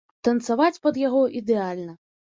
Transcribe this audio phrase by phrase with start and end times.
[0.27, 1.93] Танцаваць пад яго ідэальна.